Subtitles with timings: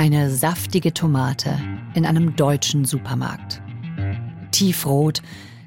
[0.00, 1.58] Eine saftige Tomate
[1.92, 3.60] in einem deutschen Supermarkt.
[4.50, 5.20] Tiefrot,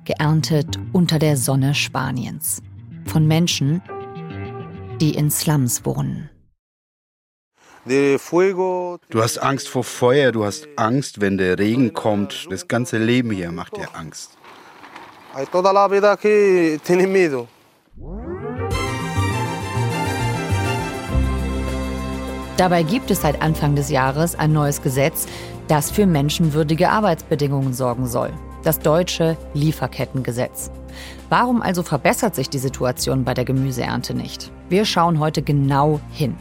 [0.06, 2.64] geerntet unter der Sonne Spaniens.
[3.06, 3.84] Von Menschen,
[5.00, 6.32] die in Slums wohnen.
[7.86, 12.48] Du hast Angst vor Feuer, du hast Angst, wenn der Regen kommt.
[12.50, 14.36] Das ganze Leben hier macht dir Angst.
[22.58, 25.26] Dabei gibt es seit Anfang des Jahres ein neues Gesetz,
[25.68, 28.32] das für menschenwürdige Arbeitsbedingungen sorgen soll.
[28.64, 30.72] Das deutsche Lieferkettengesetz.
[31.30, 34.52] Warum also verbessert sich die Situation bei der Gemüseernte nicht?
[34.70, 36.38] Wir schauen heute genau hin.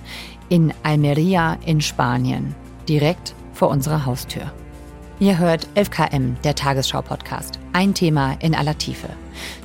[0.50, 2.54] In Almeria in Spanien.
[2.88, 4.52] Direkt vor unserer Haustür.
[5.18, 7.58] Ihr hört 11KM, der Tagesschau-Podcast.
[7.72, 9.08] Ein Thema in aller Tiefe.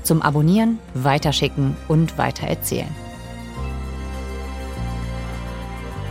[0.04, 3.07] Zum Abonnieren, Weiterschicken und Weitererzählen.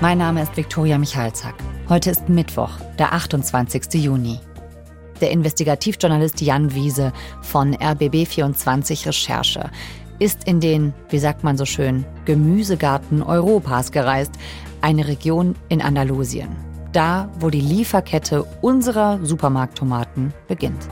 [0.03, 1.55] Mein Name ist Viktoria Michalzack.
[1.89, 3.95] Heute ist Mittwoch, der 28.
[3.95, 4.39] Juni.
[5.23, 9.71] Der Investigativjournalist Jan Wiese von RBB24 Recherche
[10.19, 14.33] ist in den, wie sagt man so schön, Gemüsegarten Europas gereist,
[14.83, 16.55] eine Region in Andalusien.
[16.93, 20.87] Da, wo die Lieferkette unserer Supermarkttomaten beginnt.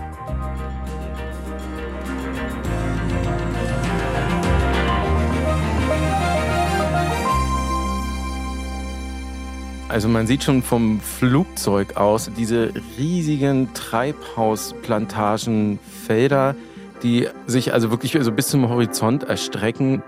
[9.94, 16.56] Also man sieht schon vom Flugzeug aus diese riesigen Treibhausplantagenfelder,
[17.04, 20.02] die sich also wirklich also bis zum Horizont erstrecken.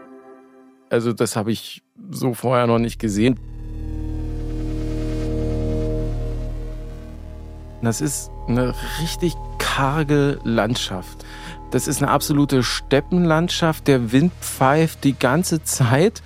[0.90, 3.38] Also das habe ich so vorher noch nicht gesehen.
[7.80, 11.24] Das ist eine richtig karge Landschaft.
[11.70, 13.86] Das ist eine absolute Steppenlandschaft.
[13.86, 16.24] Der Wind pfeift die ganze Zeit.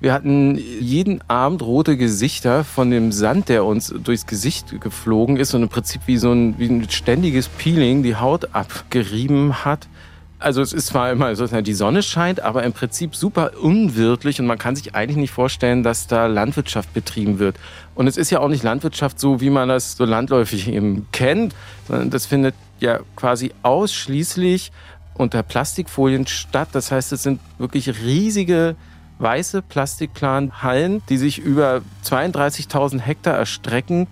[0.00, 5.52] Wir hatten jeden Abend rote Gesichter von dem Sand, der uns durchs Gesicht geflogen ist
[5.52, 9.88] und im Prinzip wie so ein, wie ein ständiges Peeling die Haut abgerieben hat.
[10.38, 14.46] Also es ist zwar immer so, die Sonne scheint, aber im Prinzip super unwirtlich und
[14.46, 17.56] man kann sich eigentlich nicht vorstellen, dass da Landwirtschaft betrieben wird.
[17.94, 21.54] Und es ist ja auch nicht Landwirtschaft so, wie man das so landläufig eben kennt,
[21.86, 24.72] sondern das findet ja quasi ausschließlich
[25.12, 26.70] unter Plastikfolien statt.
[26.72, 28.76] Das heißt, es sind wirklich riesige
[29.20, 34.08] weiße Plastikplanhallen, die sich über 32.000 Hektar erstrecken.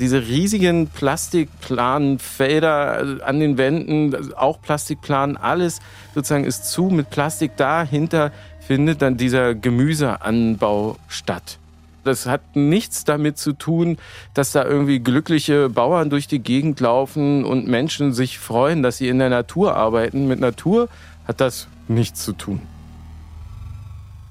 [0.00, 5.80] Diese riesigen Plastikplanfelder an den Wänden, auch Plastikplan, alles
[6.14, 7.56] sozusagen ist zu mit Plastik.
[7.56, 11.58] Dahinter findet dann dieser Gemüseanbau statt.
[12.02, 13.98] Das hat nichts damit zu tun,
[14.34, 19.08] dass da irgendwie glückliche Bauern durch die Gegend laufen und Menschen sich freuen, dass sie
[19.08, 20.28] in der Natur arbeiten.
[20.28, 20.90] Mit Natur
[21.26, 22.60] hat das nichts zu tun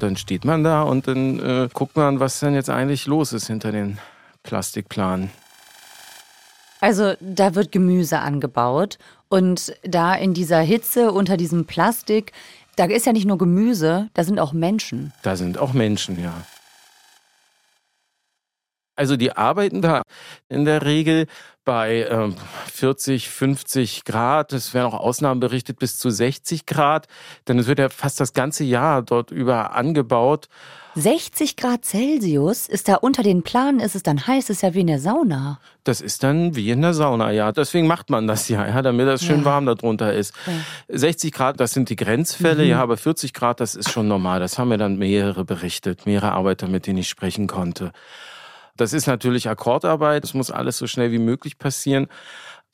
[0.04, 3.48] dann steht man da und dann äh, guckt man, was denn jetzt eigentlich los ist
[3.48, 3.98] hinter den
[4.44, 5.32] Plastikplanen.
[6.82, 8.98] Also da wird Gemüse angebaut
[9.30, 12.34] und da in dieser Hitze unter diesem Plastik,
[12.76, 15.14] da ist ja nicht nur Gemüse, da sind auch Menschen.
[15.24, 16.34] Da sind auch Menschen, ja.
[18.96, 20.04] Also die arbeiten da
[20.50, 21.28] in der Regel
[21.66, 22.36] bei ähm,
[22.72, 24.54] 40, 50 Grad.
[24.54, 27.08] Es werden auch Ausnahmen berichtet bis zu 60 Grad,
[27.48, 30.50] denn es wird ja fast das ganze Jahr dort über angebaut.
[30.96, 34.82] 60 Grad Celsius ist da unter den Planen, ist es dann heiß, ist ja wie
[34.82, 35.60] in der Sauna.
[35.84, 37.52] Das ist dann wie in der Sauna, ja.
[37.52, 39.46] Deswegen macht man das ja, ja damit das schön ja.
[39.46, 40.36] warm darunter ist.
[40.46, 40.96] Ja.
[40.96, 42.70] 60 Grad, das sind die Grenzfälle, mhm.
[42.70, 44.40] ja, aber 40 Grad, das ist schon normal.
[44.40, 47.92] Das haben mir dann mehrere berichtet, mehrere Arbeiter, mit denen ich sprechen konnte.
[48.76, 50.24] Das ist natürlich Akkordarbeit.
[50.24, 52.08] Das muss alles so schnell wie möglich passieren.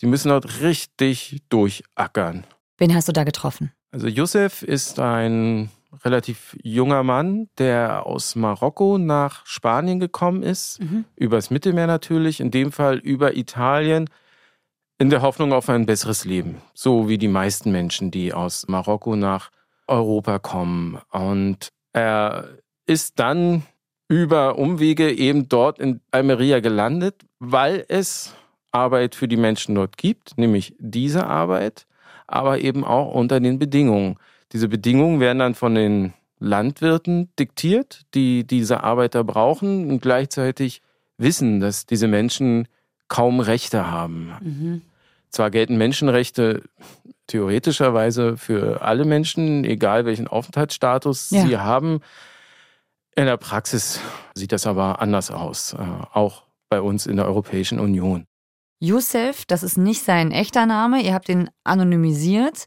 [0.01, 2.45] Die müssen dort richtig durchackern.
[2.77, 3.73] Wen hast du da getroffen?
[3.91, 5.69] Also Youssef ist ein
[6.05, 11.05] relativ junger Mann, der aus Marokko nach Spanien gekommen ist, mhm.
[11.15, 14.09] übers Mittelmeer natürlich, in dem Fall über Italien,
[14.99, 16.61] in der Hoffnung auf ein besseres Leben.
[16.73, 19.49] So wie die meisten Menschen, die aus Marokko nach
[19.87, 20.99] Europa kommen.
[21.11, 22.49] Und er
[22.85, 23.63] ist dann
[24.09, 28.35] über Umwege eben dort in Almeria gelandet, weil es
[28.71, 31.85] Arbeit für die Menschen dort gibt, nämlich diese Arbeit,
[32.27, 34.17] aber eben auch unter den Bedingungen.
[34.51, 40.81] Diese Bedingungen werden dann von den Landwirten diktiert, die diese Arbeiter brauchen und gleichzeitig
[41.17, 42.67] wissen, dass diese Menschen
[43.09, 44.33] kaum Rechte haben.
[44.41, 44.81] Mhm.
[45.29, 46.63] Zwar gelten Menschenrechte
[47.27, 51.45] theoretischerweise für alle Menschen, egal welchen Aufenthaltsstatus ja.
[51.45, 52.01] sie haben,
[53.19, 53.99] in der Praxis
[54.33, 58.25] sieht das aber anders aus, äh, auch bei uns in der Europäischen Union.
[58.81, 62.65] Youssef, das ist nicht sein echter Name, ihr habt ihn anonymisiert.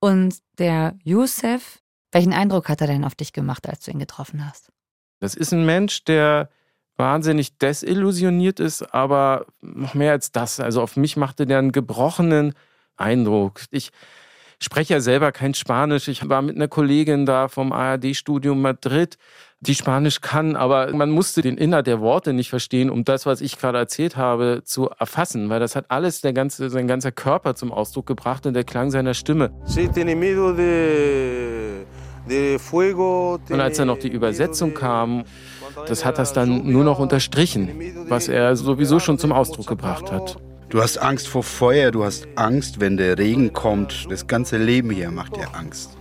[0.00, 1.80] Und der Youssef,
[2.10, 4.72] welchen Eindruck hat er denn auf dich gemacht, als du ihn getroffen hast?
[5.20, 6.48] Das ist ein Mensch, der
[6.96, 10.58] wahnsinnig desillusioniert ist, aber noch mehr als das.
[10.58, 12.54] Also auf mich machte der einen gebrochenen
[12.96, 13.60] Eindruck.
[13.70, 13.90] Ich
[14.58, 16.08] spreche ja selber kein Spanisch.
[16.08, 19.18] Ich war mit einer Kollegin da vom ARD-Studium Madrid,
[19.62, 23.40] die Spanisch kann, aber man musste den Inhalt der Worte nicht verstehen, um das, was
[23.40, 27.54] ich gerade erzählt habe, zu erfassen, weil das hat alles der ganze, sein ganzer Körper
[27.54, 29.52] zum Ausdruck gebracht und der Klang seiner Stimme.
[33.50, 35.22] Und als dann noch die Übersetzung kam,
[35.86, 37.70] das hat das dann nur noch unterstrichen,
[38.08, 40.38] was er sowieso schon zum Ausdruck gebracht hat.
[40.70, 44.10] Du hast Angst vor Feuer, du hast Angst, wenn der Regen kommt.
[44.10, 45.96] Das ganze Leben hier macht dir Angst.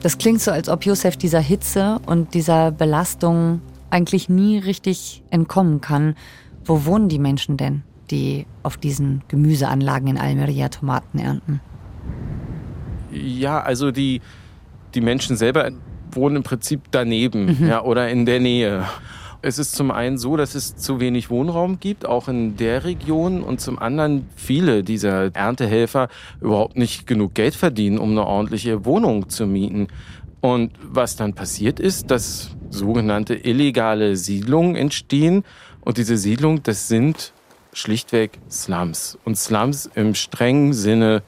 [0.00, 3.60] Das klingt so, als ob Josef dieser Hitze und dieser Belastung
[3.90, 6.14] eigentlich nie richtig entkommen kann.
[6.64, 11.60] Wo wohnen die Menschen denn, die auf diesen Gemüseanlagen in Almeria Tomaten ernten?
[13.10, 14.20] Ja, also die,
[14.94, 15.70] die Menschen selber
[16.12, 17.68] wohnen im Prinzip daneben mhm.
[17.68, 18.84] ja, oder in der Nähe.
[19.40, 23.42] Es ist zum einen so, dass es zu wenig Wohnraum gibt, auch in der Region,
[23.42, 26.08] und zum anderen viele dieser Erntehelfer
[26.40, 29.88] überhaupt nicht genug Geld verdienen, um eine ordentliche Wohnung zu mieten.
[30.40, 35.44] Und was dann passiert ist, dass sogenannte illegale Siedlungen entstehen.
[35.82, 37.32] Und diese Siedlungen, das sind
[37.72, 39.18] schlichtweg Slums.
[39.24, 41.22] Und Slums im strengen Sinne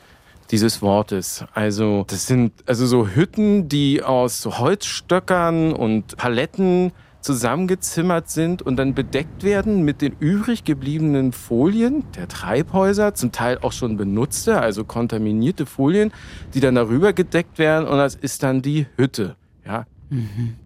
[0.50, 1.44] dieses Wortes.
[1.54, 6.90] Also das sind also so Hütten, die aus Holzstöckern und Paletten
[7.20, 13.58] zusammengezimmert sind und dann bedeckt werden mit den übrig gebliebenen Folien der Treibhäuser, zum Teil
[13.58, 16.12] auch schon benutzte, also kontaminierte Folien,
[16.54, 19.36] die dann darüber gedeckt werden und das ist dann die Hütte.
[19.66, 19.86] Ja.
[20.08, 20.56] Mhm.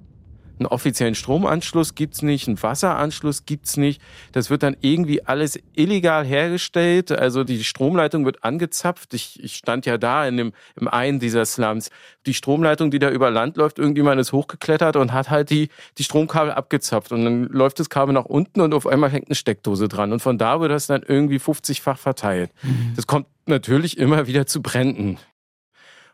[0.59, 4.01] Einen offiziellen Stromanschluss gibt's nicht, einen Wasseranschluss gibt's nicht.
[4.33, 7.11] Das wird dann irgendwie alles illegal hergestellt.
[7.11, 9.15] Also die Stromleitung wird angezapft.
[9.15, 11.91] Ich, ich stand ja da in dem, im einen dieser Slums.
[12.27, 16.05] Die Stromleitung, die da über Land läuft, irgendjemand ist hochgeklettert und hat halt die, die
[16.05, 17.11] Stromkabel abgezapft.
[17.11, 20.13] Und dann läuft das Kabel nach unten und auf einmal hängt eine Steckdose dran.
[20.13, 22.53] Und von da wird das dann irgendwie 50-fach verteilt.
[22.63, 22.93] Mhm.
[22.95, 25.19] Das kommt natürlich immer wieder zu Bränden.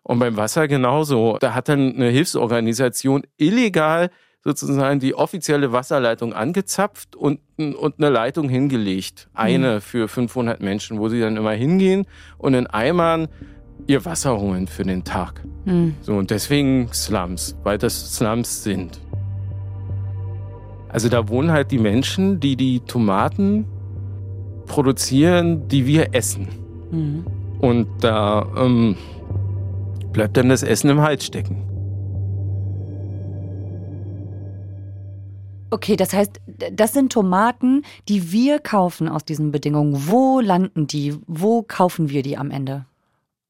[0.02, 1.36] Und beim Wasser genauso.
[1.40, 4.10] Da hat dann eine Hilfsorganisation illegal
[4.42, 9.28] sozusagen die offizielle Wasserleitung angezapft und, und eine Leitung hingelegt.
[9.34, 9.80] Eine mhm.
[9.80, 12.06] für 500 Menschen, wo sie dann immer hingehen
[12.38, 13.28] und in Eimern
[13.86, 15.42] ihr Wasser holen für den Tag.
[15.64, 15.94] Mhm.
[16.00, 19.00] So, und deswegen Slums, weil das Slums sind.
[20.88, 23.66] Also da wohnen halt die Menschen, die die Tomaten
[24.66, 26.48] produzieren, die wir essen.
[26.90, 27.26] Mhm.
[27.60, 28.96] Und da ähm,
[30.12, 31.69] bleibt dann das Essen im Hals stecken.
[35.70, 36.40] Okay, das heißt,
[36.72, 40.08] das sind Tomaten, die wir kaufen aus diesen Bedingungen.
[40.08, 41.16] Wo landen die?
[41.26, 42.86] Wo kaufen wir die am Ende?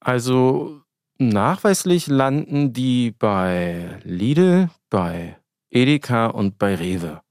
[0.00, 0.82] Also
[1.18, 5.36] nachweislich landen die bei Lidl, bei
[5.70, 7.22] Edeka und bei Rewe.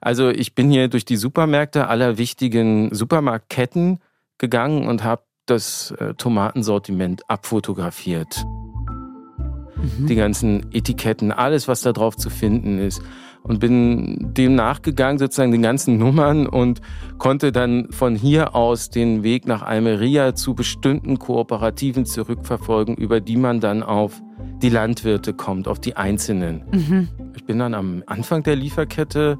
[0.00, 4.00] Also ich bin hier durch die Supermärkte aller wichtigen Supermarktketten
[4.38, 8.44] gegangen und habe das äh, Tomatensortiment abfotografiert.
[9.76, 10.06] Mhm.
[10.06, 13.02] Die ganzen Etiketten, alles, was da drauf zu finden ist
[13.42, 16.80] und bin dem nachgegangen, sozusagen den ganzen Nummern und
[17.18, 23.36] konnte dann von hier aus den Weg nach Almeria zu bestimmten Kooperativen zurückverfolgen, über die
[23.36, 24.20] man dann auf
[24.62, 26.62] die Landwirte kommt, auf die Einzelnen.
[26.72, 27.08] Mhm.
[27.34, 29.38] Ich bin dann am Anfang der Lieferkette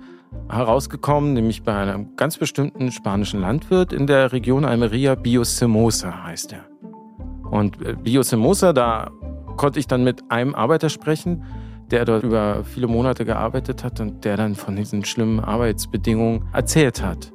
[0.49, 6.65] herausgekommen, nämlich bei einem ganz bestimmten spanischen Landwirt in der Region Almeria, Biosemosa heißt er.
[7.51, 9.11] Und äh, Biosemosa, da
[9.57, 11.45] konnte ich dann mit einem Arbeiter sprechen,
[11.91, 17.03] der dort über viele Monate gearbeitet hat und der dann von diesen schlimmen Arbeitsbedingungen erzählt
[17.03, 17.33] hat.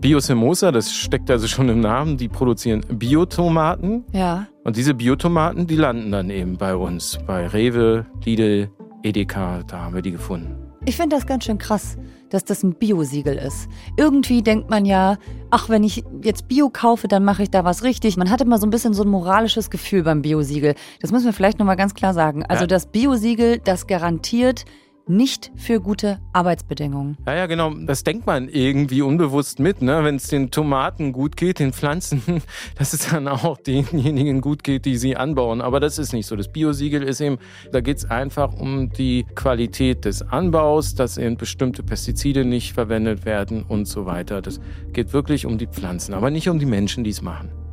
[0.00, 4.04] Biosemosa, das steckt also schon im Namen, die produzieren Biotomaten.
[4.12, 4.48] Ja.
[4.62, 8.68] Und diese Biotomaten, die landen dann eben bei uns, bei Rewe, Lidl,
[9.02, 10.56] Edeka, da haben wir die gefunden.
[10.84, 11.96] Ich finde das ganz schön krass,
[12.30, 13.68] dass das ein Biosiegel ist.
[13.96, 15.18] Irgendwie denkt man ja,
[15.50, 18.16] ach, wenn ich jetzt Bio kaufe, dann mache ich da was richtig.
[18.16, 20.74] Man hat immer so ein bisschen so ein moralisches Gefühl beim Biosiegel.
[21.00, 22.44] Das müssen wir vielleicht nochmal ganz klar sagen.
[22.44, 24.64] Also das Biosiegel, das garantiert,
[25.06, 27.16] nicht für gute Arbeitsbedingungen.
[27.26, 27.74] Ja, ja, genau.
[27.74, 30.04] Das denkt man irgendwie unbewusst mit, ne?
[30.04, 32.22] Wenn es den Tomaten gut geht, den Pflanzen,
[32.78, 35.60] dass es dann auch denjenigen gut geht, die sie anbauen.
[35.60, 36.36] Aber das ist nicht so.
[36.36, 37.38] Das Biosiegel ist eben,
[37.72, 43.24] da geht es einfach um die Qualität des Anbaus, dass eben bestimmte Pestizide nicht verwendet
[43.24, 44.42] werden und so weiter.
[44.42, 44.60] Das
[44.92, 47.63] geht wirklich um die Pflanzen, aber nicht um die Menschen, die es machen.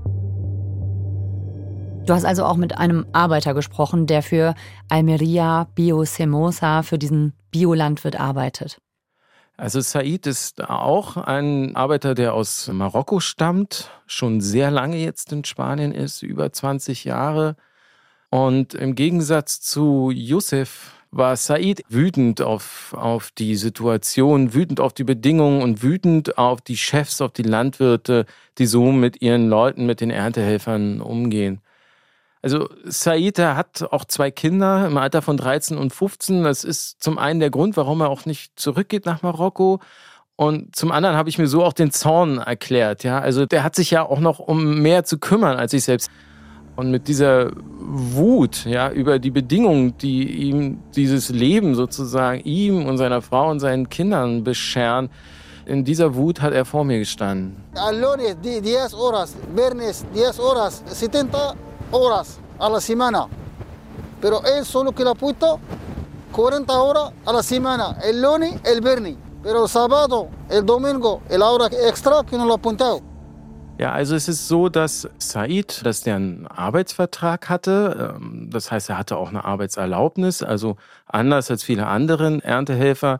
[2.12, 4.54] Du hast also auch mit einem Arbeiter gesprochen, der für
[4.90, 8.82] Almeria Biosemosa, für diesen Biolandwirt arbeitet.
[9.56, 15.46] Also Said ist auch ein Arbeiter, der aus Marokko stammt, schon sehr lange jetzt in
[15.46, 17.56] Spanien ist, über 20 Jahre.
[18.30, 25.06] Und im Gegensatz zu Youssef, war Said wütend auf, auf die Situation, wütend auf die
[25.06, 28.26] Bedingungen und wütend auf die Chefs, auf die Landwirte,
[28.58, 31.62] die so mit ihren Leuten, mit den Erntehelfern umgehen.
[32.42, 36.44] Also Said, der hat auch zwei Kinder im Alter von 13 und 15.
[36.44, 39.80] Das ist zum einen der Grund, warum er auch nicht zurückgeht nach Marokko.
[40.36, 43.04] Und zum anderen habe ich mir so auch den Zorn erklärt.
[43.04, 46.10] Ja, also der hat sich ja auch noch um mehr zu kümmern als ich selbst.
[46.76, 52.98] Und mit dieser Wut ja, über die Bedingungen, die ihm dieses Leben sozusagen, ihm und
[52.98, 55.10] seiner Frau und seinen Kindern bescheren,
[55.66, 57.58] in dieser Wut hat er vor mir gestanden.
[61.92, 63.28] Alone, 10 horas, Bernes, 10 horas, 70 horas a la semana.
[64.22, 65.60] Pero él solo que lo ha puesto
[66.32, 69.18] 40 horas a la semana, el lunes, el viernes.
[69.44, 73.02] Pero el sábado, el domingo, el hora extra que no lo ha apuntado.
[73.80, 78.16] Ja, also es ist so, dass Said, dass der einen Arbeitsvertrag hatte.
[78.16, 80.44] Ähm, das heißt, er hatte auch eine Arbeitserlaubnis.
[80.44, 80.76] Also
[81.08, 83.18] anders als viele anderen Erntehelfer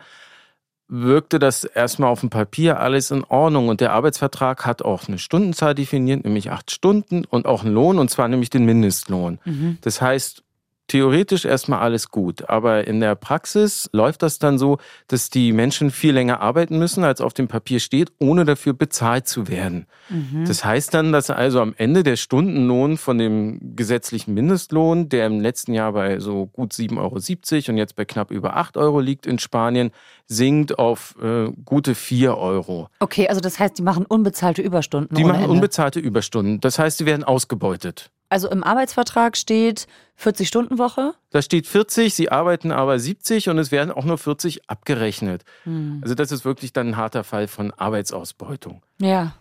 [0.92, 3.70] wirkte das erstmal auf dem Papier alles in Ordnung.
[3.70, 7.98] Und der Arbeitsvertrag hat auch eine Stundenzahl definiert, nämlich acht Stunden und auch einen Lohn,
[7.98, 9.40] und zwar nämlich den Mindestlohn.
[9.46, 9.78] Mhm.
[9.82, 10.44] Das heißt,
[10.92, 12.50] theoretisch erstmal alles gut.
[12.50, 17.06] Aber in der Praxis läuft das dann so, dass die Menschen viel länger arbeiten müssen,
[17.06, 19.86] als auf dem Papier steht, ohne dafür bezahlt zu werden.
[20.10, 20.44] Mhm.
[20.46, 25.40] Das heißt dann, dass also am Ende der Stundenlohn von dem gesetzlichen Mindestlohn, der im
[25.40, 29.26] letzten Jahr bei so gut 7,70 Euro und jetzt bei knapp über 8 Euro liegt
[29.26, 29.92] in Spanien,
[30.28, 32.90] sinkt auf äh, gute 4 Euro.
[33.00, 35.16] Okay, also das heißt, die machen unbezahlte Überstunden.
[35.16, 35.52] Die machen Ende.
[35.52, 36.60] unbezahlte Überstunden.
[36.60, 38.12] Das heißt, sie werden ausgebeutet.
[38.32, 41.16] Also im Arbeitsvertrag steht 40-Stunden-Woche?
[41.32, 45.44] Da steht 40, sie arbeiten aber 70 und es werden auch nur 40 abgerechnet.
[45.66, 46.00] Hm.
[46.02, 48.84] Also das ist wirklich dann ein harter Fall von Arbeitsausbeutung.
[49.02, 49.34] Ja.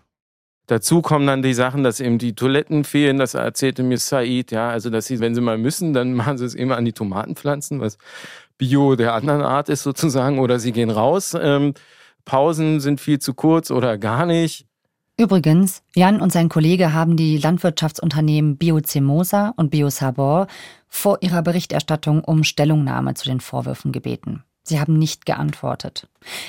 [0.66, 4.70] Dazu kommen dann die Sachen, dass eben die Toiletten fehlen, das erzählte mir Said, ja,
[4.70, 7.80] also dass sie, wenn sie mal müssen, dann machen sie es immer an die Tomatenpflanzen,
[7.80, 7.96] was
[8.58, 11.36] Bio der anderen Art ist sozusagen, oder sie gehen raus.
[11.40, 11.74] Ähm,
[12.24, 14.66] Pausen sind viel zu kurz oder gar nicht.
[15.18, 20.46] Übrigens, Jan und sein Kollege haben die Landwirtschaftsunternehmen Biocemosa und Biosabor
[20.88, 24.44] vor ihrer Berichterstattung um Stellungnahme zu den Vorwürfen gebeten.
[24.62, 26.08] Sie haben nicht geantwortet.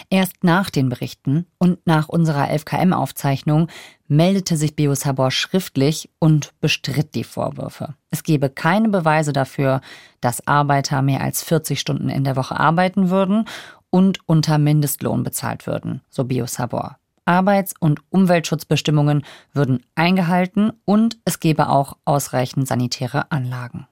[0.10, 3.68] Erst nach den Berichten und nach unserer 11KM-Aufzeichnung
[4.08, 7.96] meldete sich Biosabor schriftlich und bestritt die Vorwürfe.
[8.10, 9.82] Es gebe keine Beweise dafür,
[10.20, 13.46] dass Arbeiter mehr als 40 Stunden in der Woche arbeiten würden
[13.90, 16.98] und unter Mindestlohn bezahlt würden, so Biosabor.
[17.32, 19.24] Arbeits- und Umweltschutzbestimmungen
[19.54, 23.88] würden eingehalten und es gäbe auch ausreichend sanitäre Anlagen.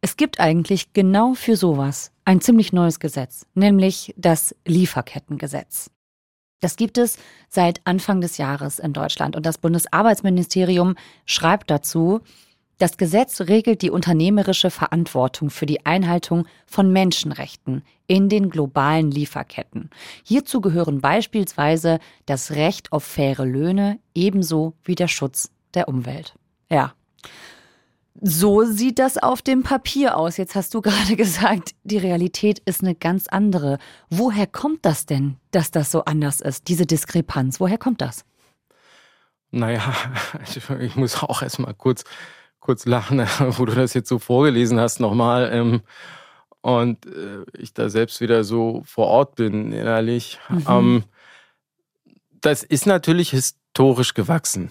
[0.00, 5.90] Es gibt eigentlich genau für sowas ein ziemlich neues Gesetz, nämlich das Lieferkettengesetz.
[6.60, 7.18] Das gibt es
[7.48, 10.94] seit Anfang des Jahres in Deutschland und das Bundesarbeitsministerium
[11.26, 12.20] schreibt dazu,
[12.80, 19.90] das Gesetz regelt die unternehmerische Verantwortung für die Einhaltung von Menschenrechten in den globalen Lieferketten.
[20.24, 26.34] Hierzu gehören beispielsweise das Recht auf faire Löhne ebenso wie der Schutz der Umwelt.
[26.70, 26.94] Ja.
[28.22, 30.38] So sieht das auf dem Papier aus.
[30.38, 33.78] Jetzt hast du gerade gesagt, die Realität ist eine ganz andere.
[34.08, 37.60] Woher kommt das denn, dass das so anders ist, diese Diskrepanz?
[37.60, 38.24] Woher kommt das?
[39.50, 39.82] Naja,
[40.80, 42.04] ich muss auch erstmal kurz
[42.70, 43.18] kurz lachen,
[43.58, 45.50] wo du das jetzt so vorgelesen hast nochmal.
[45.52, 45.80] Ähm,
[46.60, 50.38] und äh, ich da selbst wieder so vor Ort bin, innerlich.
[50.48, 50.64] Mhm.
[50.68, 51.04] Ähm,
[52.40, 54.70] das ist natürlich historisch gewachsen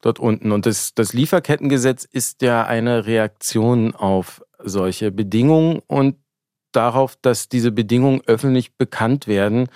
[0.00, 0.52] dort unten.
[0.52, 6.16] Und das, das Lieferkettengesetz ist ja eine Reaktion auf solche Bedingungen und
[6.72, 9.68] darauf, dass diese Bedingungen öffentlich bekannt werden.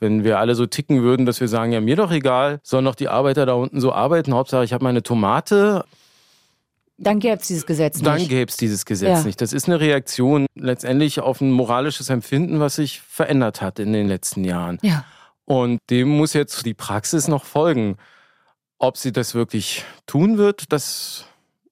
[0.00, 2.96] Wenn wir alle so ticken würden, dass wir sagen, ja, mir doch egal, sollen doch
[2.96, 5.84] die Arbeiter da unten so arbeiten, Hauptsache ich habe meine Tomate,
[6.96, 8.06] dann gäbe es dieses Gesetz nicht.
[8.06, 9.22] Dann gäbe es dieses Gesetz ja.
[9.24, 9.40] nicht.
[9.40, 14.06] Das ist eine Reaktion letztendlich auf ein moralisches Empfinden, was sich verändert hat in den
[14.06, 14.78] letzten Jahren.
[14.82, 15.04] Ja.
[15.44, 17.96] Und dem muss jetzt die Praxis noch folgen.
[18.78, 21.26] Ob sie das wirklich tun wird, das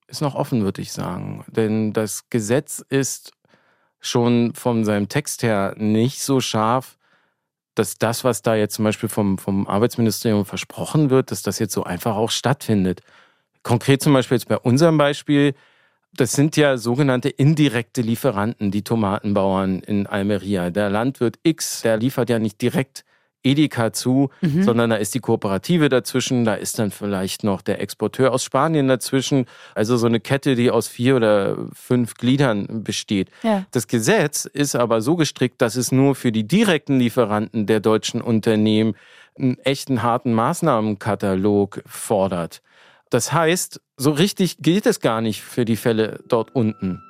[0.09, 1.45] ist noch offen, würde ich sagen.
[1.49, 3.33] Denn das Gesetz ist
[4.01, 6.99] schon von seinem Text her nicht so scharf,
[7.75, 11.73] dass das, was da jetzt zum Beispiel vom, vom Arbeitsministerium versprochen wird, dass das jetzt
[11.73, 13.01] so einfach auch stattfindet.
[13.63, 15.55] Konkret zum Beispiel jetzt bei unserem Beispiel,
[16.15, 20.71] das sind ja sogenannte indirekte Lieferanten, die Tomatenbauern in Almeria.
[20.71, 23.05] Der Landwirt X, der liefert ja nicht direkt
[23.45, 24.63] Edeka zu, mhm.
[24.63, 28.89] sondern da ist die Kooperative dazwischen, da ist dann vielleicht noch der Exporteur aus Spanien
[28.89, 29.47] dazwischen.
[29.75, 33.31] Also so eine Kette, die aus vier oder fünf Gliedern besteht.
[33.43, 33.65] Ja.
[33.73, 38.21] Das Gesetz ist aber so gestrickt, dass es nur für die direkten Lieferanten der deutschen
[38.21, 38.95] Unternehmen
[39.37, 42.63] einen echten harten Maßnahmenkatalog fordert.
[43.13, 47.03] Das heißt, so richtig gilt es gar nicht für die Fälle dort unten.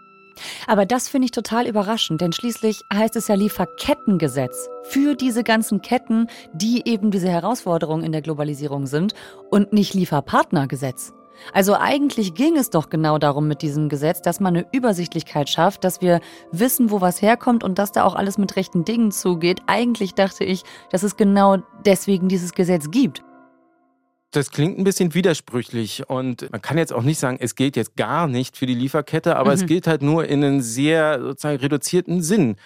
[0.66, 5.80] Aber das finde ich total überraschend, denn schließlich heißt es ja Lieferkettengesetz für diese ganzen
[5.80, 9.14] Ketten, die eben diese Herausforderungen in der Globalisierung sind
[9.48, 11.12] und nicht Lieferpartnergesetz.
[11.52, 15.84] Also eigentlich ging es doch genau darum mit diesem Gesetz, dass man eine Übersichtlichkeit schafft,
[15.84, 19.60] dass wir wissen, wo was herkommt und dass da auch alles mit rechten Dingen zugeht.
[19.68, 23.22] Eigentlich dachte ich, dass es genau deswegen dieses Gesetz gibt.
[24.32, 27.96] Das klingt ein bisschen widersprüchlich und man kann jetzt auch nicht sagen, es gilt jetzt
[27.96, 29.56] gar nicht für die Lieferkette, aber mhm.
[29.56, 32.56] es gilt halt nur in einem sehr sozusagen reduzierten Sinn.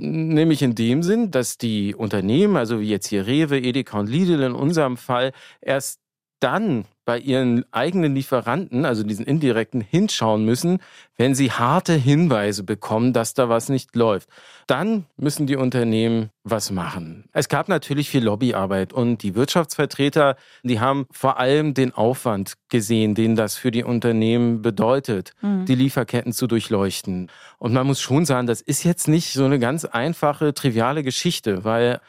[0.00, 4.42] Nämlich in dem Sinn, dass die Unternehmen, also wie jetzt hier Rewe, Edeka und Lidl
[4.42, 6.00] in unserem Fall, erst
[6.40, 10.78] dann bei ihren eigenen Lieferanten, also diesen indirekten, hinschauen müssen,
[11.16, 14.28] wenn sie harte Hinweise bekommen, dass da was nicht läuft.
[14.66, 17.24] Dann müssen die Unternehmen was machen.
[17.32, 23.14] Es gab natürlich viel Lobbyarbeit und die Wirtschaftsvertreter, die haben vor allem den Aufwand gesehen,
[23.14, 25.64] den das für die Unternehmen bedeutet, mhm.
[25.66, 27.30] die Lieferketten zu durchleuchten.
[27.58, 31.64] Und man muss schon sagen, das ist jetzt nicht so eine ganz einfache, triviale Geschichte,
[31.64, 32.00] weil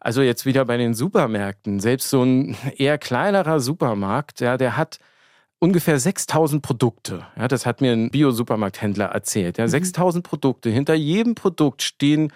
[0.00, 1.78] also jetzt wieder bei den Supermärkten.
[1.78, 4.98] Selbst so ein eher kleinerer Supermarkt, ja, der hat
[5.58, 7.26] ungefähr 6000 Produkte.
[7.36, 9.58] Ja, das hat mir ein Bio-Supermarkthändler erzählt.
[9.58, 9.70] Ja, mhm.
[9.70, 10.70] 6000 Produkte.
[10.70, 12.32] Hinter jedem Produkt stehen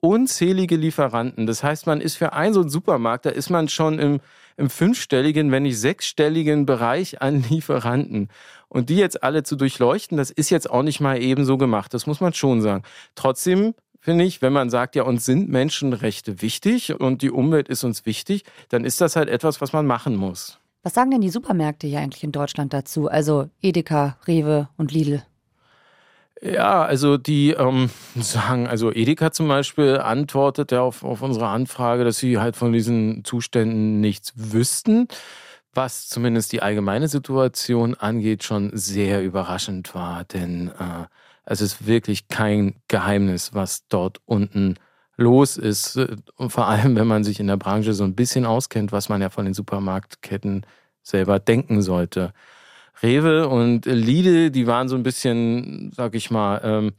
[0.00, 1.46] unzählige Lieferanten.
[1.46, 4.20] Das heißt, man ist für einen so einen Supermarkt, da ist man schon im,
[4.56, 8.28] im fünfstelligen, wenn nicht sechsstelligen Bereich an Lieferanten.
[8.68, 11.92] Und die jetzt alle zu durchleuchten, das ist jetzt auch nicht mal eben so gemacht.
[11.94, 12.84] Das muss man schon sagen.
[13.16, 17.84] Trotzdem finde ich, wenn man sagt, ja, uns sind Menschenrechte wichtig und die Umwelt ist
[17.84, 20.58] uns wichtig, dann ist das halt etwas, was man machen muss.
[20.82, 23.08] Was sagen denn die Supermärkte hier eigentlich in Deutschland dazu?
[23.08, 25.22] Also Edeka, Rewe und Lidl?
[26.40, 32.04] Ja, also die ähm, sagen, also Edeka zum Beispiel antwortet ja auf, auf unsere Anfrage,
[32.04, 35.08] dass sie halt von diesen Zuständen nichts wüssten,
[35.74, 40.24] was zumindest die allgemeine Situation angeht, schon sehr überraschend war.
[40.24, 41.06] Denn äh,
[41.50, 44.74] es ist wirklich kein Geheimnis, was dort unten
[45.16, 45.98] los ist.
[46.36, 49.22] Und vor allem, wenn man sich in der Branche so ein bisschen auskennt, was man
[49.22, 50.66] ja von den Supermarktketten
[51.02, 52.34] selber denken sollte.
[53.02, 56.92] Rewe und Lidl, die waren so ein bisschen, sag ich mal, ähm,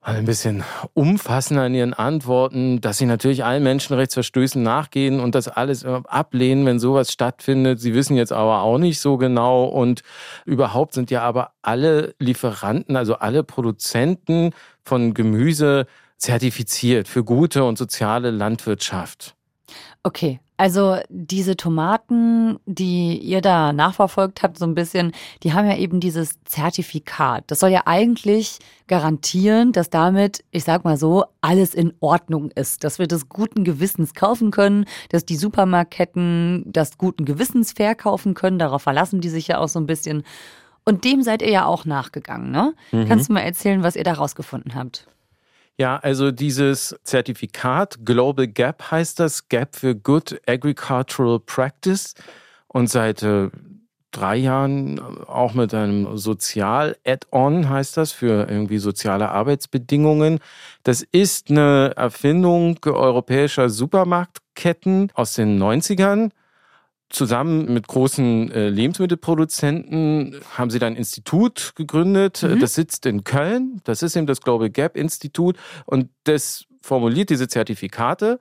[0.00, 5.84] ein bisschen umfassender in ihren Antworten, dass sie natürlich allen Menschenrechtsverstößen nachgehen und das alles
[5.84, 7.80] ablehnen, wenn sowas stattfindet.
[7.80, 10.02] Sie wissen jetzt aber auch nicht so genau und
[10.44, 17.78] überhaupt sind ja aber alle Lieferanten, also alle Produzenten von Gemüse zertifiziert für gute und
[17.78, 19.37] soziale Landwirtschaft.
[20.02, 25.12] Okay, also diese Tomaten, die ihr da nachverfolgt habt, so ein bisschen,
[25.44, 27.44] die haben ja eben dieses Zertifikat.
[27.46, 28.58] Das soll ja eigentlich
[28.88, 32.82] garantieren, dass damit, ich sag mal so, alles in Ordnung ist.
[32.82, 38.58] Dass wir das guten Gewissens kaufen können, dass die Supermarktketten das guten Gewissens verkaufen können.
[38.58, 40.24] Darauf verlassen die sich ja auch so ein bisschen.
[40.84, 42.74] Und dem seid ihr ja auch nachgegangen, ne?
[42.90, 43.06] Mhm.
[43.06, 45.06] Kannst du mal erzählen, was ihr da rausgefunden habt?
[45.80, 52.14] Ja, also dieses Zertifikat, Global Gap heißt das, Gap für Good Agricultural Practice.
[52.66, 53.48] Und seit äh,
[54.10, 60.40] drei Jahren auch mit einem Sozial-Add-on heißt das für irgendwie soziale Arbeitsbedingungen.
[60.82, 66.30] Das ist eine Erfindung europäischer Supermarktketten aus den 90ern.
[67.10, 72.42] Zusammen mit großen äh, Lebensmittelproduzenten haben sie dann ein Institut gegründet.
[72.42, 72.60] Mhm.
[72.60, 73.80] Das sitzt in Köln.
[73.84, 75.56] Das ist eben das Global Gap Institut.
[75.86, 78.38] Und das formuliert diese Zertifikate.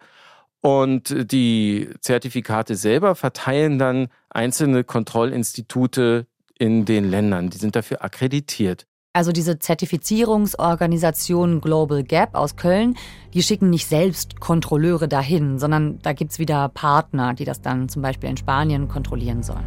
[0.60, 6.28] Und die Zertifikate selber verteilen dann einzelne Kontrollinstitute
[6.58, 7.50] in den Ländern.
[7.50, 8.86] Die sind dafür akkreditiert.
[9.18, 12.96] Also diese Zertifizierungsorganisation Global Gap aus Köln,
[13.34, 17.90] die schicken nicht selbst Kontrolleure dahin, sondern da gibt es wieder Partner, die das dann
[17.90, 19.66] zum Beispiel in Spanien kontrollieren sollen.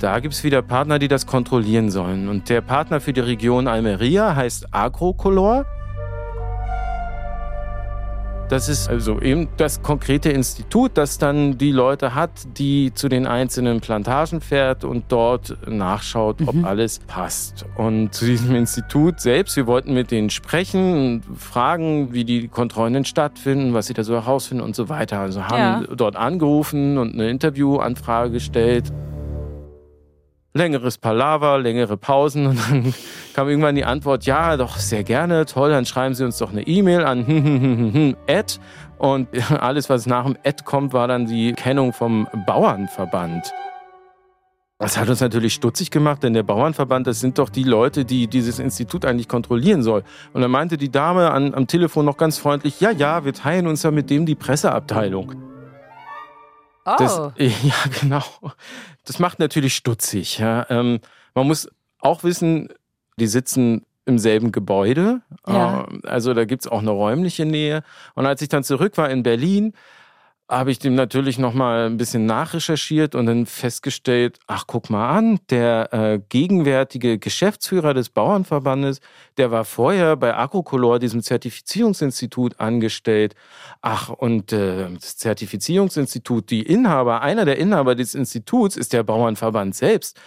[0.00, 2.28] Da gibt es wieder Partner, die das kontrollieren sollen.
[2.28, 5.64] Und der Partner für die Region Almeria heißt Agrocolor.
[8.50, 13.28] Das ist also eben das konkrete Institut, das dann die Leute hat, die zu den
[13.28, 16.64] einzelnen Plantagen fährt und dort nachschaut, ob mhm.
[16.64, 17.64] alles passt.
[17.76, 23.04] Und zu diesem Institut selbst, wir wollten mit denen sprechen und fragen, wie die Kontrollen
[23.04, 25.20] stattfinden, was sie da so herausfinden und so weiter.
[25.20, 25.94] Also haben ja.
[25.94, 28.92] dort angerufen und eine Interviewanfrage gestellt
[30.52, 32.94] längeres Palaver, längere Pausen und dann
[33.34, 36.66] kam irgendwann die Antwort, ja, doch sehr gerne, toll, dann schreiben Sie uns doch eine
[36.66, 38.54] E-Mail an Ad
[38.98, 43.52] und alles, was nach dem Ad kommt, war dann die Kennung vom Bauernverband.
[44.78, 48.28] Das hat uns natürlich stutzig gemacht, denn der Bauernverband, das sind doch die Leute, die
[48.28, 50.04] dieses Institut eigentlich kontrollieren soll.
[50.32, 53.66] Und dann meinte die Dame an, am Telefon noch ganz freundlich, ja, ja, wir teilen
[53.66, 55.34] uns ja mit dem die Presseabteilung.
[56.86, 56.94] Oh.
[56.96, 58.24] Das, ja, genau.
[59.04, 60.38] Das macht natürlich stutzig.
[60.38, 60.64] Ja.
[60.70, 61.00] Ähm,
[61.34, 62.68] man muss auch wissen,
[63.20, 65.22] die sitzen im selben Gebäude.
[65.46, 65.82] Ja.
[65.82, 67.82] Äh, Also da gibt's auch eine räumliche Nähe.
[68.14, 69.72] Und als ich dann zurück war in Berlin,
[70.48, 75.38] habe ich dem natürlich nochmal ein bisschen nachrecherchiert und dann festgestellt, ach guck mal an,
[75.48, 79.00] der äh, gegenwärtige Geschäftsführer des Bauernverbandes,
[79.36, 83.36] der war vorher bei Agrocolor, diesem Zertifizierungsinstitut, angestellt.
[83.80, 89.76] Ach, und äh, das Zertifizierungsinstitut, die Inhaber, einer der Inhaber des Instituts ist der Bauernverband
[89.76, 90.20] selbst.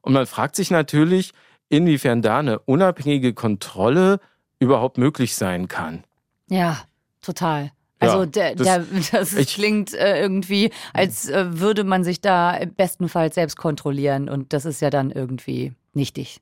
[0.00, 1.32] Und man fragt sich natürlich,
[1.68, 4.20] inwiefern da eine unabhängige Kontrolle
[4.58, 6.04] überhaupt möglich sein kann.
[6.48, 6.82] Ja,
[7.22, 7.64] total.
[7.64, 7.72] Ja,
[8.12, 12.58] Also der, das- der, das ich- klingt äh, irgendwie, als äh, würde man sich da
[12.76, 16.40] bestenfalls selbst kontrollieren und das ist ja dann irgendwie nichtig.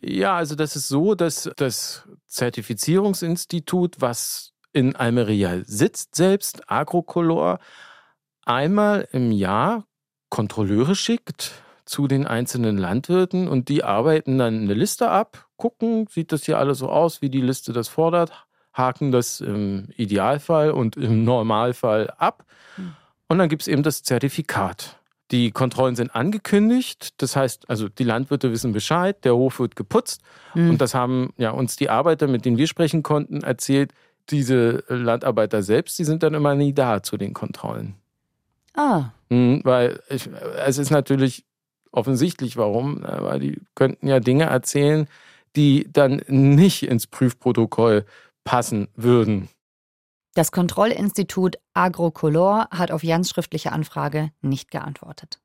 [0.00, 7.58] Ja, also das ist so, dass das Zertifizierungsinstitut, was in Almeria sitzt, selbst Agrocolor,
[8.44, 9.84] einmal im Jahr
[10.28, 16.32] Kontrolleure schickt zu den einzelnen Landwirten und die arbeiten dann eine Liste ab, gucken, sieht
[16.32, 18.32] das hier alles so aus, wie die Liste das fordert,
[18.72, 22.44] haken das im Idealfall und im Normalfall ab
[23.28, 24.98] und dann gibt es eben das Zertifikat.
[25.30, 30.20] Die Kontrollen sind angekündigt, das heißt, also die Landwirte wissen Bescheid, der Hof wird geputzt
[30.52, 30.70] Hm.
[30.70, 33.92] und das haben ja uns die Arbeiter, mit denen wir sprechen konnten, erzählt.
[34.30, 37.96] Diese Landarbeiter selbst, die sind dann immer nie da zu den Kontrollen.
[38.74, 40.28] Ah, Mhm, weil ich,
[40.66, 41.46] es ist natürlich
[41.92, 45.06] offensichtlich, warum, äh, weil die könnten ja Dinge erzählen,
[45.56, 48.04] die dann nicht ins Prüfprotokoll
[48.44, 49.48] passen würden.
[50.34, 55.38] das Kontrollinstitut Agrocolor hat auf Jans schriftliche Anfrage nicht geantwortet.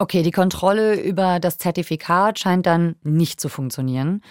[0.00, 4.22] Okay, die Kontrolle über das Zertifikat scheint dann nicht zu funktionieren.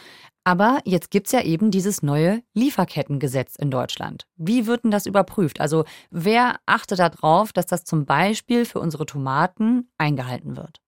[0.43, 4.26] Aber jetzt gibt's ja eben dieses neue Lieferkettengesetz in Deutschland.
[4.36, 5.62] Wie wird denn das überprüft?
[5.62, 10.82] Also wer achtet darauf, dass das zum Beispiel für unsere Tomaten eingehalten wird?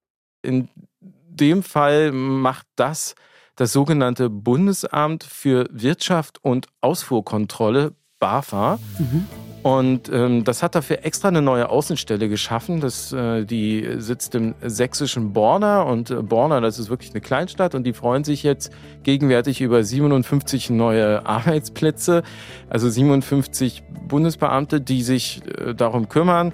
[0.45, 0.69] In
[1.29, 3.15] dem Fall macht das
[3.55, 8.79] das sogenannte Bundesamt für Wirtschaft und Ausfuhrkontrolle, BAFA.
[9.63, 12.81] Und ähm, das hat dafür extra eine neue Außenstelle geschaffen.
[12.81, 15.81] Das, äh, die sitzt im sächsischen Borna.
[15.81, 17.73] Und äh, Borna, das ist wirklich eine Kleinstadt.
[17.73, 22.21] Und die freuen sich jetzt gegenwärtig über 57 neue Arbeitsplätze.
[22.69, 26.53] Also 57 Bundesbeamte, die sich äh, darum kümmern,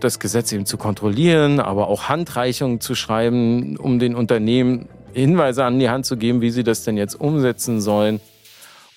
[0.00, 5.80] das Gesetz eben zu kontrollieren, aber auch Handreichungen zu schreiben, um den Unternehmen Hinweise an
[5.80, 8.20] die Hand zu geben, wie sie das denn jetzt umsetzen sollen.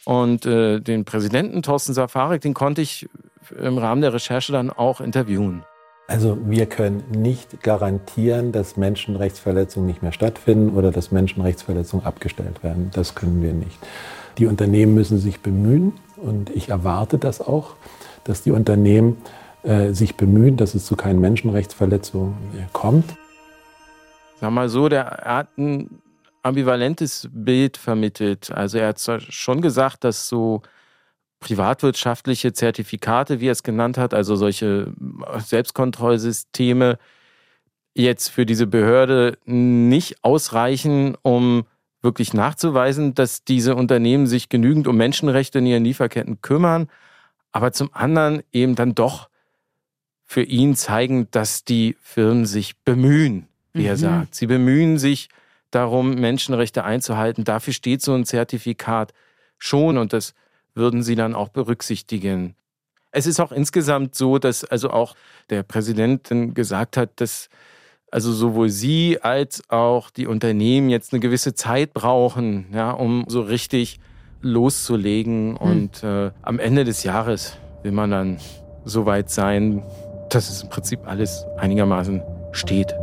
[0.05, 3.07] Und äh, den Präsidenten Thorsten Safarik, den konnte ich
[3.59, 5.63] im Rahmen der Recherche dann auch interviewen.
[6.07, 12.91] Also wir können nicht garantieren, dass Menschenrechtsverletzungen nicht mehr stattfinden oder dass Menschenrechtsverletzungen abgestellt werden.
[12.93, 13.77] Das können wir nicht.
[14.37, 17.75] Die Unternehmen müssen sich bemühen und ich erwarte das auch,
[18.25, 19.17] dass die Unternehmen
[19.93, 23.15] sich bemühen, dass es zu keinen Menschenrechtsverletzungen äh, kommt.
[24.39, 26.01] Sag mal so, der er hat ein
[26.41, 28.51] ambivalentes Bild vermittelt.
[28.51, 30.61] Also er hat zwar schon gesagt, dass so
[31.39, 34.93] privatwirtschaftliche Zertifikate, wie er es genannt hat, also solche
[35.39, 36.97] Selbstkontrollsysteme
[37.95, 41.65] jetzt für diese Behörde nicht ausreichen, um
[42.01, 46.89] wirklich nachzuweisen, dass diese Unternehmen sich genügend um Menschenrechte in ihren Lieferketten kümmern,
[47.51, 49.29] aber zum anderen eben dann doch
[50.33, 53.99] für ihn zeigen, dass die Firmen sich bemühen, wie er Mhm.
[53.99, 54.35] sagt.
[54.35, 55.29] Sie bemühen sich
[55.69, 57.43] darum, Menschenrechte einzuhalten.
[57.43, 59.13] Dafür steht so ein Zertifikat
[59.59, 60.33] schon und das
[60.73, 62.55] würden sie dann auch berücksichtigen.
[63.11, 65.15] Es ist auch insgesamt so, dass also auch
[65.51, 67.47] der Präsident dann gesagt hat, dass
[68.09, 73.41] also sowohl sie als auch die Unternehmen jetzt eine gewisse Zeit brauchen, ja, um so
[73.41, 73.99] richtig
[74.41, 75.55] loszulegen.
[75.57, 78.37] Und äh, am Ende des Jahres will man dann
[78.83, 79.83] so weit sein,
[80.35, 82.93] dass es im Prinzip alles einigermaßen steht.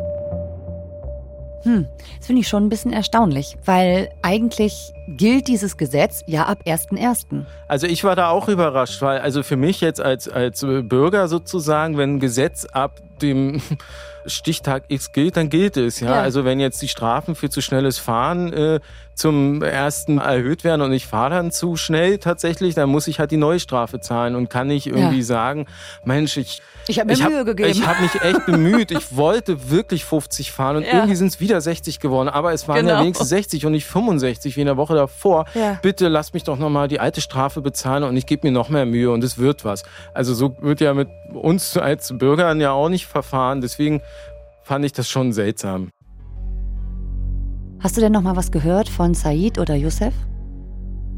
[1.63, 6.63] Hm, das finde ich schon ein bisschen erstaunlich, weil eigentlich gilt dieses Gesetz ja ab
[6.65, 7.45] 1.1.
[7.69, 11.99] Also ich war da auch überrascht, weil also für mich jetzt als, als Bürger sozusagen,
[11.99, 13.61] wenn ein Gesetz ab dem
[14.27, 16.01] Stichtag X gilt, dann gilt es.
[16.01, 16.17] Ja?
[16.17, 16.21] Ja.
[16.23, 18.81] Also wenn jetzt die Strafen für zu schnelles Fahren äh,
[19.15, 23.31] zum ersten erhöht werden und ich fahre dann zu schnell tatsächlich, dann muss ich halt
[23.31, 25.25] die neue Strafe zahlen und kann nicht irgendwie Ja.
[25.25, 25.67] sagen,
[26.05, 27.69] Mensch, ich Ich habe mir ich Mühe gegeben.
[27.71, 28.91] Ich habe mich echt bemüht.
[28.91, 30.95] Ich wollte wirklich 50 fahren und Ja.
[30.95, 32.31] irgendwie sind es wieder 60 geworden.
[32.31, 33.03] Aber es waren ja Genau.
[33.03, 35.45] wenigstens 60 und nicht 65 wie in der Woche davor.
[35.55, 35.79] Ja.
[35.83, 38.87] Bitte lass mich doch nochmal die alte Strafe bezahlen und ich gebe mir noch mehr
[38.87, 39.83] Mühe und es wird was.
[40.15, 43.61] Also so wird ja mit uns als Bürgern ja auch nicht verfahren.
[43.61, 44.01] Deswegen
[44.71, 45.89] fand ich das schon seltsam.
[47.81, 50.15] Hast du denn noch mal was gehört von Said oder Youssef?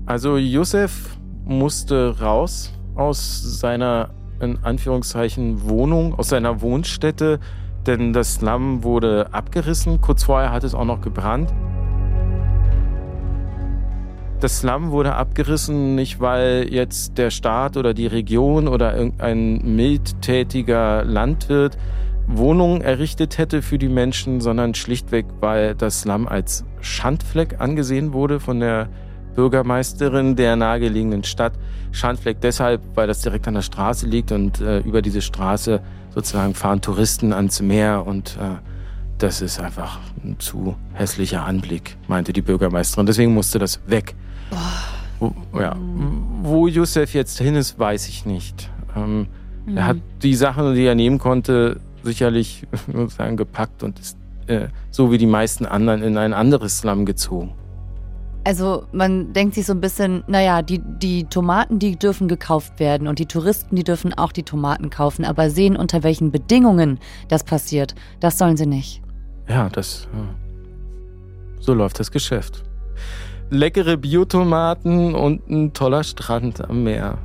[0.06, 7.40] Also Youssef musste raus aus seiner, in Anführungszeichen, Wohnung, aus seiner Wohnstätte,
[7.86, 10.00] denn das Slum wurde abgerissen.
[10.00, 11.52] Kurz vorher hat es auch noch gebrannt.
[14.40, 21.04] Das Slum wurde abgerissen, nicht weil jetzt der Staat oder die Region oder irgendein mildtätiger
[21.04, 21.76] Landwirt
[22.26, 28.40] Wohnungen errichtet hätte für die Menschen, sondern schlichtweg, weil das Slum als Schandfleck angesehen wurde
[28.40, 28.88] von der
[29.34, 31.54] Bürgermeisterin der nahegelegenen Stadt.
[31.90, 35.80] Schandfleck deshalb, weil das direkt an der Straße liegt und äh, über diese Straße
[36.14, 38.56] sozusagen fahren Touristen ans Meer und äh,
[39.18, 43.06] das ist einfach ein zu hässlicher Anblick, meinte die Bürgermeisterin.
[43.06, 44.14] Deswegen musste das weg.
[45.20, 45.76] Wo, ja,
[46.42, 48.68] wo Youssef jetzt hin ist, weiß ich nicht.
[48.96, 49.28] Ähm,
[49.64, 49.76] mhm.
[49.76, 55.10] Er hat die Sachen, die er nehmen konnte, sicherlich sozusagen gepackt und ist äh, so
[55.12, 57.54] wie die meisten anderen in ein anderes Slum gezogen.
[58.44, 63.06] Also man denkt sich so ein bisschen, naja, die, die Tomaten, die dürfen gekauft werden
[63.06, 67.44] und die Touristen, die dürfen auch die Tomaten kaufen, aber sehen, unter welchen Bedingungen das
[67.44, 69.00] passiert, das sollen sie nicht.
[69.48, 70.08] Ja, das.
[71.60, 72.64] So läuft das Geschäft.
[73.50, 77.18] Leckere Biotomaten und ein toller Strand am Meer.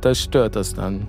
[0.00, 1.08] Das stört das dann.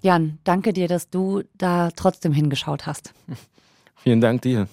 [0.00, 3.12] Jan, danke dir, dass du da trotzdem hingeschaut hast.
[3.96, 4.68] Vielen Dank dir.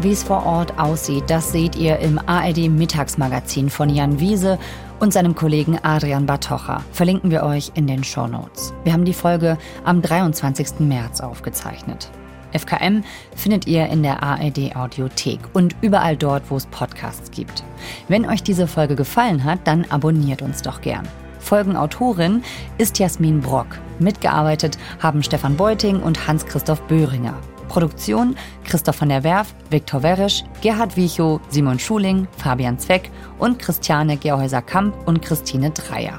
[0.00, 4.58] Wie es vor Ort aussieht, das seht ihr im ARD Mittagsmagazin von Jan Wiese
[4.98, 6.84] und seinem Kollegen Adrian Bartocha.
[6.90, 8.74] Verlinken wir euch in den Show Notes.
[8.82, 10.80] Wir haben die Folge am 23.
[10.80, 12.10] März aufgezeichnet.
[12.52, 13.02] FKM
[13.34, 17.64] findet ihr in der ARD Audiothek und überall dort, wo es Podcasts gibt.
[18.08, 21.08] Wenn euch diese Folge gefallen hat, dann abonniert uns doch gern.
[21.38, 22.42] Folgenautorin
[22.78, 23.78] ist Jasmin Brock.
[23.98, 27.34] Mitgearbeitet haben Stefan Beuting und Hans-Christoph Böhringer.
[27.68, 34.16] Produktion Christoph von der Werf, Viktor Werisch, Gerhard Wiechow, Simon Schuling, Fabian Zweck und Christiane
[34.16, 36.18] Gerhäuser-Kamp und Christine Dreier.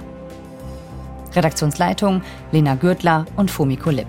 [1.36, 4.08] Redaktionsleitung Lena Gürtler und Fumiko Lipp.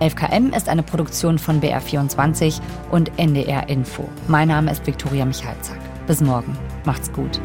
[0.00, 2.58] 11KM ist eine Produktion von BR24
[2.90, 4.08] und NDR Info.
[4.28, 5.78] Mein Name ist Viktoria Michalzack.
[6.06, 6.56] Bis morgen.
[6.86, 7.38] Macht's gut.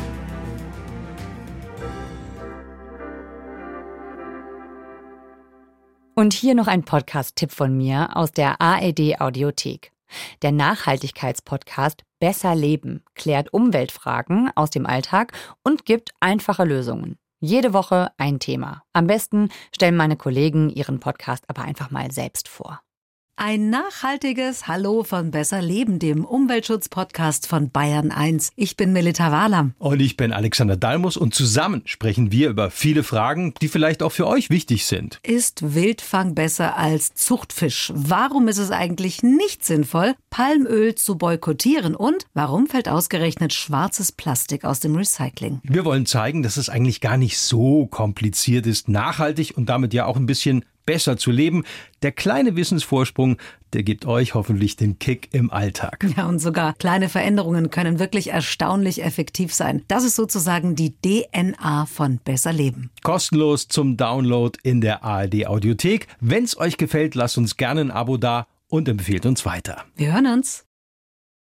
[6.16, 9.92] Und hier noch ein Podcast-Tipp von mir aus der ARD Audiothek.
[10.42, 17.18] Der Nachhaltigkeitspodcast Besser Leben klärt Umweltfragen aus dem Alltag und gibt einfache Lösungen.
[17.46, 18.82] Jede Woche ein Thema.
[18.92, 22.82] Am besten stellen meine Kollegen ihren Podcast aber einfach mal selbst vor.
[23.38, 28.52] Ein nachhaltiges Hallo von Besser Leben, dem Umweltschutz-Podcast von Bayern 1.
[28.56, 29.74] Ich bin Melita Wahlam.
[29.78, 34.14] Und ich bin Alexander Dalmus und zusammen sprechen wir über viele Fragen, die vielleicht auch
[34.14, 35.20] für euch wichtig sind.
[35.22, 37.92] Ist Wildfang besser als Zuchtfisch?
[37.94, 41.94] Warum ist es eigentlich nicht sinnvoll, Palmöl zu boykottieren?
[41.94, 45.60] Und warum fällt ausgerechnet schwarzes Plastik aus dem Recycling?
[45.64, 50.06] Wir wollen zeigen, dass es eigentlich gar nicht so kompliziert ist, nachhaltig und damit ja
[50.06, 51.64] auch ein bisschen besser zu leben.
[52.02, 53.38] Der kleine Wissensvorsprung,
[53.74, 56.06] der gibt euch hoffentlich den Kick im Alltag.
[56.16, 59.84] Ja, und sogar kleine Veränderungen können wirklich erstaunlich effektiv sein.
[59.88, 62.92] Das ist sozusagen die DNA von Besser Leben.
[63.04, 66.08] Kostenlos zum Download in der ARD Audiothek.
[66.20, 69.84] Wenn es euch gefällt, lasst uns gerne ein Abo da und empfehlt uns weiter.
[69.96, 70.65] Wir hören uns.